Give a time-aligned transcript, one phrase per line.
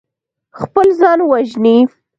[0.59, 1.77] خپل ځان وژني.